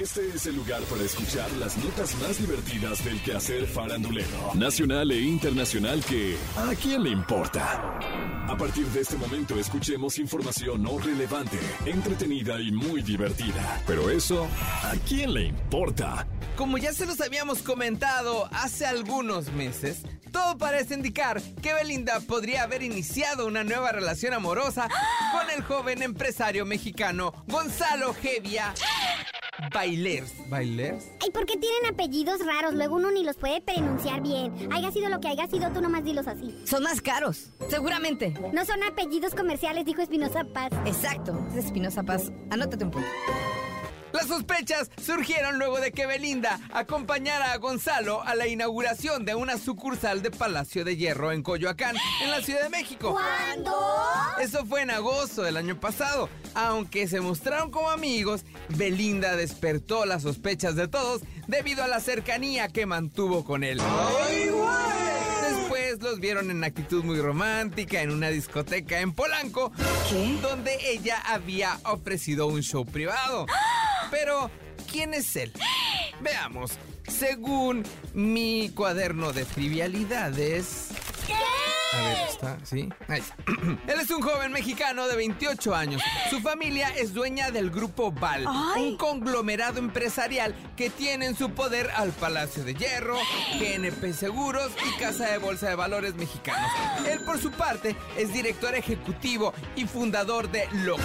Este 0.00 0.26
es 0.34 0.46
el 0.46 0.56
lugar 0.56 0.80
para 0.84 1.02
escuchar 1.02 1.52
las 1.58 1.76
notas 1.76 2.14
más 2.22 2.38
divertidas 2.38 3.04
del 3.04 3.22
quehacer 3.22 3.66
farandulero, 3.66 4.54
nacional 4.54 5.10
e 5.10 5.20
internacional 5.20 6.02
que 6.02 6.38
¿a 6.56 6.74
quién 6.74 7.02
le 7.02 7.10
importa? 7.10 7.98
A 8.48 8.56
partir 8.56 8.86
de 8.86 9.02
este 9.02 9.16
momento 9.16 9.58
escuchemos 9.58 10.18
información 10.18 10.84
no 10.84 10.98
relevante, 10.98 11.58
entretenida 11.84 12.58
y 12.62 12.72
muy 12.72 13.02
divertida. 13.02 13.82
Pero 13.86 14.08
eso, 14.08 14.48
¿a 14.84 14.94
quién 15.06 15.34
le 15.34 15.42
importa? 15.42 16.26
Como 16.56 16.78
ya 16.78 16.94
se 16.94 17.04
los 17.04 17.20
habíamos 17.20 17.58
comentado 17.58 18.48
hace 18.52 18.86
algunos 18.86 19.52
meses, 19.52 19.98
todo 20.32 20.56
parece 20.56 20.94
indicar 20.94 21.42
que 21.60 21.74
Belinda 21.74 22.20
podría 22.20 22.62
haber 22.62 22.82
iniciado 22.82 23.46
una 23.46 23.64
nueva 23.64 23.92
relación 23.92 24.32
amorosa 24.32 24.88
con 25.32 25.50
el 25.50 25.62
joven 25.62 26.02
empresario 26.02 26.64
mexicano 26.64 27.34
Gonzalo 27.48 28.14
Gevia 28.14 28.72
Bailers. 29.72 30.32
¿Bailers? 30.48 31.10
Ay, 31.20 31.30
¿por 31.30 31.46
qué 31.46 31.56
tienen 31.56 31.92
apellidos 31.92 32.44
raros? 32.44 32.74
Luego 32.74 32.96
uno 32.96 33.10
ni 33.10 33.24
los 33.24 33.36
puede 33.36 33.60
pronunciar 33.60 34.22
bien. 34.22 34.52
Haya 34.72 34.90
sido 34.90 35.08
lo 35.08 35.20
que 35.20 35.28
haya 35.28 35.46
sido, 35.46 35.70
tú 35.70 35.80
nomás 35.80 36.04
dilos 36.04 36.26
así. 36.26 36.54
Son 36.64 36.82
más 36.82 37.00
caros, 37.02 37.50
seguramente. 37.68 38.34
No 38.52 38.64
son 38.64 38.82
apellidos 38.82 39.34
comerciales, 39.34 39.84
dijo 39.84 40.02
Espinosa 40.02 40.44
Paz. 40.44 40.70
Exacto, 40.86 41.46
es 41.50 41.66
Espinosa 41.66 42.02
Paz. 42.02 42.32
Anótate 42.50 42.84
un 42.84 42.90
punto. 42.90 43.08
Las 44.12 44.26
sospechas 44.26 44.90
surgieron 45.04 45.58
luego 45.58 45.78
de 45.80 45.92
que 45.92 46.06
Belinda 46.06 46.58
acompañara 46.72 47.52
a 47.52 47.58
Gonzalo 47.58 48.22
a 48.22 48.34
la 48.34 48.46
inauguración 48.48 49.24
de 49.24 49.34
una 49.34 49.56
sucursal 49.56 50.22
de 50.22 50.30
Palacio 50.30 50.84
de 50.84 50.96
Hierro 50.96 51.32
en 51.32 51.42
Coyoacán, 51.42 51.96
en 52.22 52.30
la 52.30 52.42
Ciudad 52.42 52.62
de 52.62 52.70
México. 52.70 53.12
¿Cuándo? 53.12 53.72
Eso 54.40 54.66
fue 54.66 54.82
en 54.82 54.90
agosto 54.90 55.42
del 55.42 55.56
año 55.56 55.78
pasado. 55.78 56.28
Aunque 56.54 57.06
se 57.06 57.20
mostraron 57.20 57.70
como 57.70 57.90
amigos, 57.90 58.44
Belinda 58.68 59.36
despertó 59.36 60.04
las 60.06 60.22
sospechas 60.22 60.74
de 60.74 60.88
todos 60.88 61.22
debido 61.46 61.84
a 61.84 61.88
la 61.88 62.00
cercanía 62.00 62.68
que 62.68 62.86
mantuvo 62.86 63.44
con 63.44 63.62
él. 63.62 63.80
Después 65.48 66.00
los 66.00 66.18
vieron 66.18 66.50
en 66.50 66.64
actitud 66.64 67.04
muy 67.04 67.20
romántica 67.20 68.02
en 68.02 68.10
una 68.10 68.28
discoteca 68.28 69.00
en 69.00 69.12
Polanco, 69.12 69.72
donde 70.42 70.76
ella 70.90 71.20
había 71.26 71.78
ofrecido 71.84 72.46
un 72.46 72.62
show 72.62 72.84
privado. 72.84 73.46
Pero, 74.10 74.50
¿quién 74.90 75.14
es 75.14 75.34
él? 75.36 75.52
Veamos. 76.20 76.72
Según 77.08 77.84
mi 78.14 78.70
cuaderno 78.74 79.32
de 79.32 79.44
trivialidades. 79.44 80.89
A 81.92 82.02
ver, 82.02 82.16
¿está? 82.28 82.58
¿Sí? 82.64 82.88
Ahí 83.08 83.20
está. 83.20 83.34
Él 83.92 84.00
es 84.00 84.10
un 84.10 84.22
joven 84.22 84.52
mexicano 84.52 85.08
de 85.08 85.16
28 85.16 85.74
años. 85.74 86.02
Su 86.30 86.40
familia 86.40 86.88
es 86.96 87.12
dueña 87.12 87.50
del 87.50 87.70
grupo 87.70 88.12
Val, 88.12 88.46
un 88.76 88.96
conglomerado 88.96 89.78
empresarial 89.78 90.54
que 90.76 90.88
tiene 90.90 91.26
en 91.26 91.36
su 91.36 91.50
poder 91.50 91.90
al 91.96 92.12
Palacio 92.12 92.64
de 92.64 92.74
Hierro, 92.74 93.16
GNP 93.58 94.12
Seguros 94.12 94.70
y 94.88 95.00
Casa 95.00 95.30
de 95.30 95.38
Bolsa 95.38 95.68
de 95.68 95.74
Valores 95.74 96.14
Mexicanos. 96.14 96.70
Él, 97.08 97.20
por 97.24 97.38
su 97.38 97.50
parte, 97.50 97.96
es 98.16 98.32
director 98.32 98.74
ejecutivo 98.74 99.52
y 99.74 99.86
fundador 99.86 100.50
de 100.50 100.68
LOC, 100.84 101.00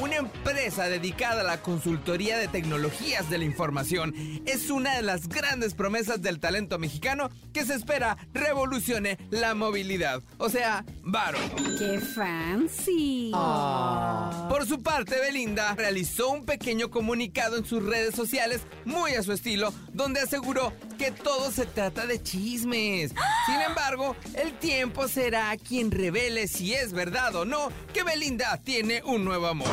una 0.00 0.16
empresa 0.16 0.88
dedicada 0.88 1.42
a 1.42 1.44
la 1.44 1.60
consultoría 1.60 2.38
de 2.38 2.48
tecnologías 2.48 3.28
de 3.28 3.38
la 3.38 3.44
información. 3.44 4.14
Es 4.46 4.70
una 4.70 4.96
de 4.96 5.02
las 5.02 5.28
grandes 5.28 5.74
promesas 5.74 6.22
del 6.22 6.40
talento 6.40 6.78
mexicano 6.78 7.28
que 7.52 7.66
se 7.66 7.74
espera 7.74 8.16
revolucione 8.32 9.18
la 9.30 9.54
movilidad. 9.54 10.21
O 10.38 10.48
sea, 10.48 10.84
varo. 11.02 11.38
¡Qué 11.78 12.00
fancy! 12.00 13.30
Por 13.32 14.66
su 14.66 14.82
parte, 14.82 15.20
Belinda 15.20 15.74
realizó 15.76 16.30
un 16.30 16.44
pequeño 16.44 16.90
comunicado 16.90 17.56
en 17.56 17.64
sus 17.64 17.84
redes 17.84 18.16
sociales, 18.16 18.62
muy 18.84 19.12
a 19.12 19.22
su 19.22 19.32
estilo, 19.32 19.72
donde 19.92 20.20
aseguró 20.20 20.72
que 20.98 21.12
todo 21.12 21.52
se 21.52 21.64
trata 21.64 22.06
de 22.06 22.20
chismes. 22.20 23.14
Sin 23.46 23.60
embargo, 23.60 24.16
el 24.34 24.52
tiempo 24.58 25.06
será 25.06 25.56
quien 25.56 25.92
revele 25.92 26.48
si 26.48 26.74
es 26.74 26.92
verdad 26.92 27.36
o 27.36 27.44
no 27.44 27.68
que 27.94 28.02
Belinda 28.02 28.56
tiene 28.64 29.00
un 29.04 29.24
nuevo 29.24 29.46
amor. 29.46 29.68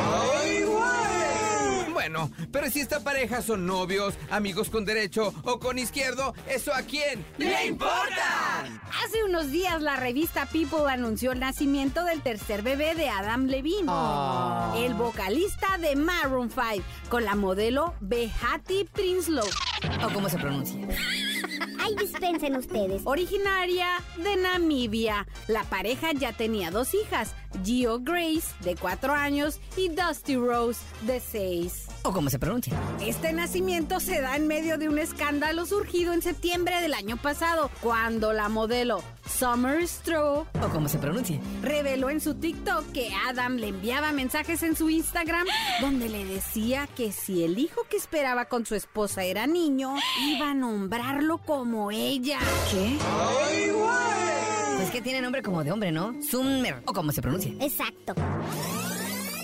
Bueno, 2.00 2.30
pero 2.50 2.70
si 2.70 2.80
esta 2.80 3.00
pareja 3.00 3.42
son 3.42 3.66
novios, 3.66 4.14
amigos 4.30 4.70
con 4.70 4.86
derecho 4.86 5.34
o 5.44 5.60
con 5.60 5.78
izquierdo, 5.78 6.32
¿eso 6.48 6.72
a 6.72 6.80
quién 6.80 7.22
le 7.36 7.66
importa? 7.66 8.64
Hace 9.04 9.22
unos 9.22 9.50
días 9.50 9.82
la 9.82 9.96
revista 9.96 10.46
People 10.46 10.90
anunció 10.90 11.32
el 11.32 11.40
nacimiento 11.40 12.02
del 12.04 12.22
tercer 12.22 12.62
bebé 12.62 12.94
de 12.94 13.10
Adam 13.10 13.44
Levine, 13.48 13.92
el 14.78 14.94
vocalista 14.94 15.76
de 15.76 15.94
Maroon 15.94 16.48
5, 16.48 16.82
con 17.10 17.26
la 17.26 17.34
modelo 17.34 17.94
Behati 18.00 18.84
Prinsloo, 18.90 19.44
¿O 20.02 20.10
cómo 20.10 20.30
se 20.30 20.38
pronuncia? 20.38 20.78
Ay, 21.82 21.94
dispensen 21.96 22.56
ustedes. 22.56 23.02
originaria 23.04 23.86
de 24.16 24.36
Namibia. 24.36 25.26
La 25.48 25.64
pareja 25.64 26.12
ya 26.12 26.32
tenía 26.32 26.70
dos 26.70 26.94
hijas, 26.94 27.34
Gio 27.64 28.00
Grace, 28.00 28.54
de 28.62 28.76
4 28.76 29.12
años, 29.12 29.60
y 29.76 29.88
Dusty 29.88 30.36
Rose, 30.36 30.80
de 31.02 31.20
6. 31.20 31.86
¿O 32.02 32.12
cómo 32.12 32.30
se 32.30 32.38
pronuncia? 32.38 32.72
Este 33.04 33.32
nacimiento 33.32 34.00
se 34.00 34.20
da 34.22 34.34
en 34.36 34.46
medio 34.46 34.78
de 34.78 34.88
un 34.88 34.98
escándalo 34.98 35.66
surgido 35.66 36.12
en 36.14 36.22
septiembre 36.22 36.80
del 36.80 36.94
año 36.94 37.16
pasado, 37.18 37.70
cuando 37.82 38.32
la 38.32 38.48
modelo 38.48 39.02
Summer 39.28 39.86
Stroh 39.86 40.46
¿O 40.62 40.68
cómo 40.72 40.88
se 40.88 40.98
pronuncia? 40.98 41.38
reveló 41.62 42.08
en 42.10 42.20
su 42.20 42.34
TikTok 42.34 42.90
que 42.92 43.10
Adam 43.28 43.56
le 43.56 43.68
enviaba 43.68 44.12
mensajes 44.12 44.62
en 44.62 44.76
su 44.76 44.88
Instagram 44.88 45.46
donde 45.82 46.08
le 46.08 46.24
decía 46.24 46.88
que 46.96 47.12
si 47.12 47.44
el 47.44 47.58
hijo 47.58 47.82
que 47.90 47.96
esperaba 47.98 48.46
con 48.46 48.64
su 48.64 48.74
esposa 48.74 49.24
era 49.24 49.46
niño, 49.46 49.94
iba 50.22 50.50
a 50.50 50.54
nombrarlo 50.54 51.38
como 51.38 51.90
ella. 51.90 52.38
¿Qué? 52.70 52.96
Pues 54.78 54.90
que 54.90 55.02
tiene 55.02 55.20
nombre 55.20 55.42
como 55.42 55.62
de 55.62 55.70
hombre, 55.72 55.92
¿no? 55.92 56.14
Summer. 56.22 56.82
¿O 56.86 56.92
cómo 56.94 57.12
se 57.12 57.20
pronuncia? 57.20 57.52
Exacto. 57.60 58.14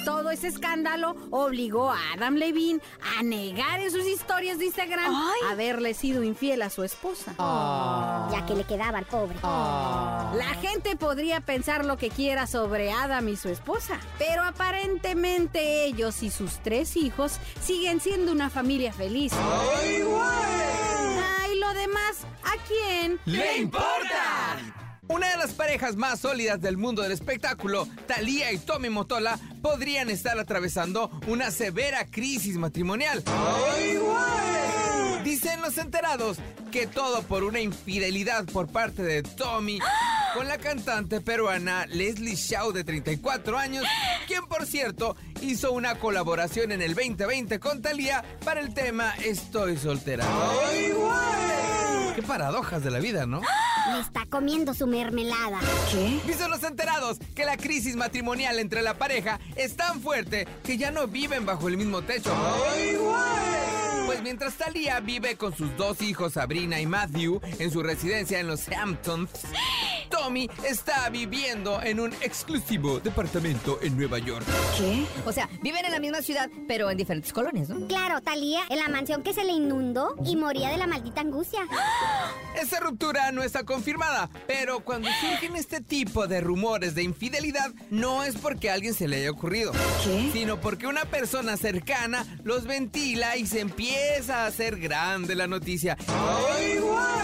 Todo 0.07 0.31
ese 0.31 0.47
escándalo 0.47 1.17
obligó 1.33 1.91
a 1.91 1.99
Adam 2.15 2.37
Levine 2.37 2.81
a 3.19 3.25
negar 3.25 3.81
en 3.81 3.91
sus 3.91 4.07
historias 4.07 4.57
de 4.57 4.67
Instagram 4.67 5.13
haberle 5.51 5.95
sido 5.95 6.23
infiel 6.23 6.63
a 6.63 6.71
su 6.71 6.85
esposa. 6.85 7.35
Ya 8.31 8.47
que 8.47 8.55
le 8.55 8.63
quedaba 8.63 8.99
al 8.99 9.05
pobre. 9.05 9.35
La 9.43 10.55
gente 10.61 10.95
podría 10.95 11.41
pensar 11.41 11.85
lo 11.85 11.97
que 11.97 12.11
quiera 12.11 12.47
sobre 12.47 12.93
Adam 12.93 13.27
y 13.27 13.35
su 13.35 13.49
esposa, 13.49 13.99
pero 14.17 14.45
aparentemente 14.45 15.87
ellos 15.87 16.23
y 16.23 16.31
sus 16.31 16.61
tres 16.61 16.97
hijos 16.97 17.41
siguen 17.61 17.99
siendo 18.01 18.31
una 18.31 18.49
familia 18.49 18.93
feliz. 18.93 19.33
¡Ay, 19.35 20.05
lo 21.59 21.75
demás, 21.75 22.19
¿a 22.45 22.53
quién? 22.69 23.19
¡Le 23.25 23.59
importa! 23.59 24.06
Una 25.09 25.31
de 25.31 25.37
las 25.37 25.53
parejas 25.53 25.97
más 25.97 26.21
sólidas 26.21 26.61
del 26.61 26.77
mundo 26.77 27.03
del 27.03 27.13
espectáculo, 27.13 27.87
Thalía 28.07 28.53
y 28.53 28.59
Tommy 28.59 28.91
Motola, 28.91 29.39
podrían 29.63 30.11
estar 30.11 30.39
atravesando 30.39 31.11
una 31.29 31.51
severa 31.51 32.07
crisis 32.07 32.57
matrimonial. 32.57 33.23
Dicen 35.23 35.61
los 35.61 35.79
enterados 35.79 36.39
que 36.73 36.87
todo 36.87 37.23
por 37.23 37.45
una 37.45 37.61
infidelidad 37.61 38.45
por 38.47 38.67
parte 38.69 39.03
de 39.03 39.23
Tommy 39.23 39.79
con 40.35 40.49
la 40.49 40.59
cantante 40.59 41.21
peruana 41.21 41.87
Leslie 41.87 42.35
Shaw 42.35 42.73
de 42.73 42.85
34 42.85 43.59
años, 43.59 43.85
quien 44.27 44.45
por 44.47 44.67
cierto 44.67 45.17
hizo 45.41 45.73
una 45.73 45.95
colaboración 45.97 46.73
en 46.73 46.83
el 46.83 46.95
2020 46.95 47.61
con 47.61 47.81
Thalía 47.81 48.25
para 48.45 48.61
el 48.61 48.75
tema 48.75 49.15
Estoy 49.25 49.77
soltera. 49.77 50.27
Qué 52.15 52.23
paradojas 52.23 52.83
de 52.83 52.91
la 52.91 52.99
vida, 52.99 53.25
¿no? 53.27 53.41
Le 53.93 54.01
está 54.01 54.27
comiendo 54.27 54.75
su 54.75 54.87
mermelada. 54.87 55.61
Dicen 56.27 56.51
los 56.51 56.63
enterados 56.63 57.19
que 57.35 57.45
la 57.45 57.57
crisis 57.57 57.97
matrimonial 57.97 58.59
entre 58.59 58.83
la 58.83 58.95
pareja 58.95 59.39
es 59.55 59.77
tan 59.77 60.01
fuerte 60.01 60.47
que 60.65 60.77
ya 60.77 60.91
no 60.91 61.07
viven 61.07 61.47
bajo 61.47 61.69
el 61.69 61.77
mismo 61.77 62.03
techo. 62.03 62.35
Pues 64.07 64.23
mientras 64.23 64.55
Thalía 64.55 65.01
vive 65.01 65.37
con 65.37 65.57
sus 65.57 65.77
dos 65.77 66.01
hijos, 66.01 66.35
Sabrina 66.35 66.81
y 66.81 66.87
Matthew, 66.87 67.41
en 67.59 67.71
su 67.71 67.83
residencia 67.83 68.39
en 68.41 68.47
los 68.47 68.69
Hamptons, 68.69 69.31
Tommy 70.09 70.49
está 70.65 71.09
viviendo 71.11 71.81
en 71.83 72.01
un 72.01 72.13
exclusivo 72.15 73.01
departamento 73.01 73.79
en 73.83 73.97
Nueva 73.97 74.19
York. 74.19 74.47
¿Qué? 74.79 75.05
O 75.25 75.33
sea, 75.33 75.49
viven 75.63 75.85
en 75.85 75.93
la 75.93 76.01
misma 76.01 76.23
ciudad, 76.23 76.51
pero 76.69 76.91
en 76.91 76.97
diferentes 76.97 77.33
colonias, 77.33 77.69
¿no? 77.69 77.87
Claro, 77.87 78.21
Talía, 78.21 78.63
en 78.69 78.79
la 78.79 78.89
mansión 78.89 79.23
que 79.23 79.33
se 79.33 79.45
le 79.45 79.53
inundó 79.53 80.15
y 80.25 80.37
moría 80.37 80.71
de 80.71 80.77
la 80.77 80.87
maldita 80.87 81.21
angustia. 81.21 81.61
Esa 82.61 82.81
ruptura 82.81 83.33
no 83.33 83.43
está 83.43 83.65
confirmada, 83.65 84.31
pero 84.47 84.81
cuando 84.81 85.09
surgen 85.21 85.57
este 85.57 85.81
tipo 85.81 86.27
de 86.27 86.41
rumores 86.41 86.95
de 86.95 87.03
infidelidad, 87.03 87.71
no 87.91 88.25
es 88.25 88.37
porque 88.37 88.71
a 88.71 88.75
alguien 88.75 88.95
se 88.95 89.09
le 89.09 89.17
haya 89.17 89.31
ocurrido, 89.31 89.73
sino 90.33 90.61
porque 90.61 90.87
una 90.87 91.05
persona 91.05 91.57
cercana 91.57 92.25
los 92.45 92.65
ventila 92.65 93.37
y 93.37 93.47
se 93.47 93.61
empieza 93.61 94.45
a 94.45 94.47
hacer 94.47 94.79
grande 94.79 95.35
la 95.35 95.47
noticia. 95.47 95.97
Y 96.61 96.75
dicen 96.75 97.16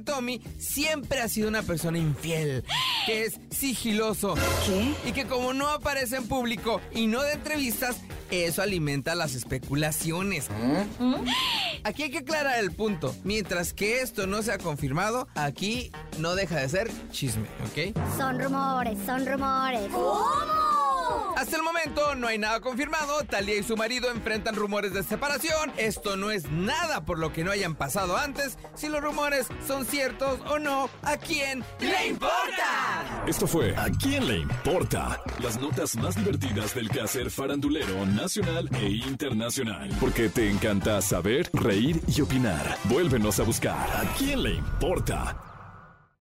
Tommy 0.00 0.40
siempre 0.58 1.20
ha 1.20 1.28
sido 1.28 1.48
una 1.48 1.62
persona 1.62 1.98
infiel, 1.98 2.64
que 3.06 3.24
es 3.24 3.40
sigiloso. 3.50 4.34
Y 5.06 5.12
que 5.12 5.26
como 5.26 5.52
no 5.52 5.68
aparece 5.68 6.16
en 6.16 6.26
público 6.26 6.80
y 6.92 7.06
no 7.06 7.22
de 7.22 7.32
entrevistas, 7.32 7.96
eso 8.30 8.62
alimenta 8.62 9.14
las 9.14 9.34
especulaciones. 9.34 10.48
Aquí 11.84 12.04
hay 12.04 12.10
que 12.10 12.18
aclarar 12.18 12.58
el 12.58 12.72
punto. 12.72 13.14
Mientras 13.24 13.72
que 13.72 14.00
esto 14.00 14.26
no 14.26 14.42
se 14.42 14.52
ha 14.52 14.58
confirmado, 14.58 15.28
aquí 15.34 15.92
no 16.18 16.34
deja 16.34 16.56
de 16.56 16.68
ser 16.68 16.90
chisme, 17.10 17.46
¿ok? 17.66 17.96
Son 18.16 18.40
rumores, 18.40 18.98
son 19.06 19.26
rumores. 19.26 19.82
Hasta 21.44 21.58
el 21.58 21.62
momento 21.62 22.14
no 22.14 22.26
hay 22.26 22.38
nada 22.38 22.62
confirmado. 22.62 23.22
Talia 23.24 23.58
y 23.58 23.62
su 23.62 23.76
marido 23.76 24.10
enfrentan 24.10 24.54
rumores 24.54 24.94
de 24.94 25.02
separación. 25.02 25.72
Esto 25.76 26.16
no 26.16 26.30
es 26.30 26.50
nada 26.50 27.04
por 27.04 27.18
lo 27.18 27.34
que 27.34 27.44
no 27.44 27.50
hayan 27.50 27.74
pasado 27.74 28.16
antes. 28.16 28.56
Si 28.74 28.88
los 28.88 29.02
rumores 29.02 29.48
son 29.68 29.84
ciertos 29.84 30.40
o 30.46 30.58
no, 30.58 30.88
¿a 31.02 31.18
quién 31.18 31.62
le 31.80 32.06
importa? 32.06 33.24
Esto 33.26 33.46
fue 33.46 33.76
¿A 33.76 33.90
quién 33.90 34.26
le 34.26 34.38
importa? 34.38 35.20
Las 35.42 35.60
notas 35.60 35.94
más 35.96 36.16
divertidas 36.16 36.74
del 36.74 36.88
quehacer 36.88 37.30
farandulero 37.30 38.06
nacional 38.06 38.66
e 38.80 38.88
internacional. 39.06 39.90
Porque 40.00 40.30
te 40.30 40.48
encanta 40.48 41.02
saber, 41.02 41.50
reír 41.52 42.00
y 42.06 42.22
opinar. 42.22 42.78
Vuélvenos 42.84 43.38
a 43.38 43.42
buscar 43.42 43.76
¿A 43.76 44.14
quién 44.16 44.44
le 44.44 44.54
importa? 44.54 45.53